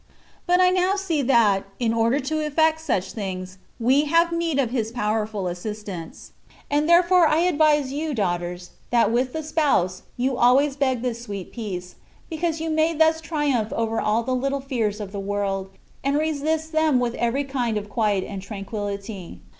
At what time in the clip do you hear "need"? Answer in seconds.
4.31-4.57